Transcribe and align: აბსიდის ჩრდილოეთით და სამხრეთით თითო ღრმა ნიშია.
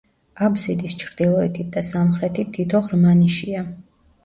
აბსიდის 0.45 0.95
ჩრდილოეთით 1.03 1.69
და 1.77 1.85
სამხრეთით 1.91 2.51
თითო 2.59 2.83
ღრმა 2.91 3.15
ნიშია. 3.23 3.65